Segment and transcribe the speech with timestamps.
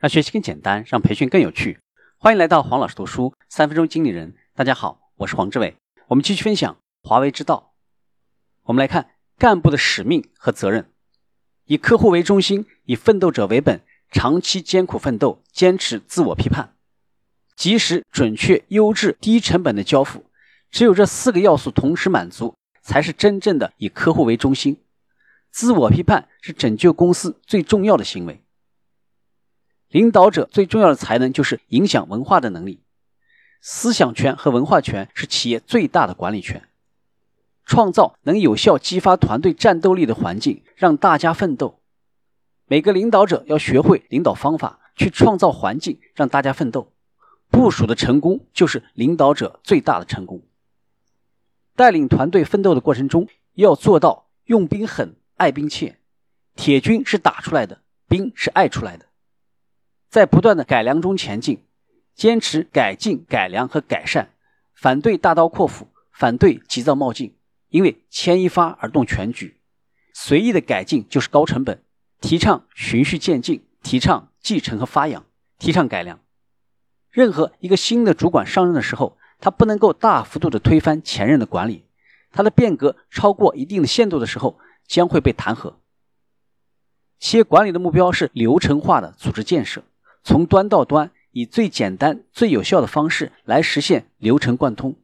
[0.00, 1.78] 让学习更简单，让培训更有趣。
[2.16, 4.34] 欢迎来到黄老师读书三分钟经理人。
[4.54, 5.76] 大家好，我是黄志伟。
[6.06, 7.74] 我们继续分享华为之道。
[8.62, 10.90] 我们来看干部的使命和责任：
[11.66, 16.74] 以客户为中心，以奋斗者为本，长期艰苦奋斗，坚持自我批判，
[17.54, 20.24] 及时、准确、优质、低成本的交付。
[20.70, 24.78] 只有这四个要素同时满足，才是真正的以客户为中心。
[25.50, 28.42] 自我批判是拯救公司最重要的行为。
[29.90, 32.80] 领导者最重要的才能就是影响文化的能力，
[33.60, 36.62] 思想权和文化权是企业最大的管理权。
[37.66, 41.80] 创造能有效激发团队战斗力的环境，让大家奋斗。
[42.66, 46.92] 每个领导者要学会领导方法，去创造环境，让大家奋斗。
[47.50, 50.40] 部署的成功就是领导者最大的成功。
[51.74, 55.98] 带领团队奋斗的过程中，要做到用兵狠，爱兵切。
[56.54, 59.06] 铁军是打出来的，兵是爱出来的。
[60.10, 61.62] 在不断的改良中前进，
[62.16, 64.30] 坚持改进、改良和改善，
[64.74, 67.36] 反对大刀阔斧，反对急躁冒进。
[67.68, 69.60] 因为牵一发而动全局，
[70.12, 71.84] 随意的改进就是高成本。
[72.20, 75.24] 提倡循序渐进，提倡继承和发扬，
[75.56, 76.18] 提倡改良。
[77.10, 81.84] 任何一个新的主管上任的时候，他不能够大幅度的推翻前任的管理，
[82.32, 84.58] 他的变革超过一定的限度的时候，
[84.88, 85.74] 将会被弹劾。
[87.20, 89.84] 企业管理的目标是流程化的组织建设。
[90.22, 94.96] 从端到端，以最简单、最有效的方式来实现流程贯通。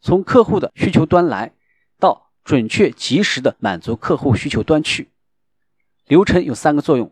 [0.00, 1.52] 从客户的需求端来，
[1.98, 5.08] 到准确及时的满足客户需求端去。
[6.06, 7.10] 流程有三个作用：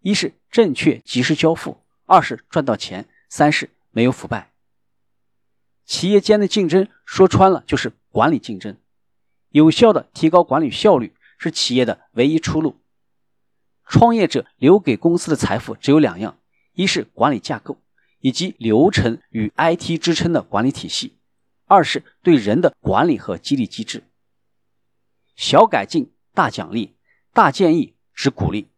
[0.00, 4.52] 一是正确及时交付；二是赚到钱；三是没有腐败。
[5.84, 8.76] 企业间的竞争说穿了就是管理竞争。
[9.50, 12.76] 有效的提高管理效率是企业的唯一出路。
[13.84, 16.37] 创业者留给公司的财富只有两样。
[16.78, 17.76] 一是管理架构
[18.20, 21.16] 以及流程与 IT 支撑的管理体系，
[21.66, 24.04] 二是对人的管理和激励机制。
[25.34, 26.94] 小改进大奖励，
[27.32, 28.68] 大建议只鼓励。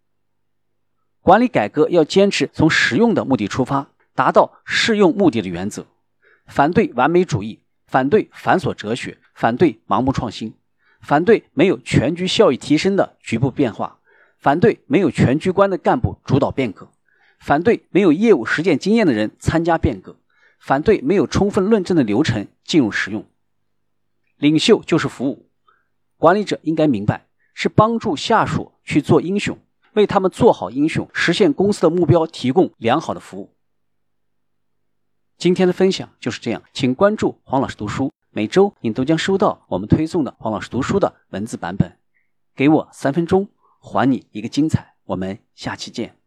[1.20, 5.86] 管理改革要坚持从实用的目的出发，达到适用目的的原则。
[6.46, 10.54] 反对完美主义，反对繁琐哲学，反对盲目创新，
[11.02, 14.00] 反对没有全局效益提升的局部变化，
[14.38, 16.90] 反对没有全局观的干部主导变革。
[17.40, 20.16] 反对没有业务实践经验的人参加变革，
[20.60, 23.24] 反对没有充分论证的流程进入使用。
[24.36, 25.50] 领袖就是服务，
[26.16, 29.58] 管理者应该明白，是帮助下属去做英雄，
[29.94, 33.50] 为他们做好英雄，实现公司的目标，提供良好的服务。
[35.38, 41.96] 今天的分享就是这样，请关注黄老师读书，每周你都将收到我们推送的黄老师读书的文字版本。
[42.54, 43.48] 给我三分钟，
[43.80, 44.94] 还你一个精彩。
[45.04, 46.19] 我们下期见。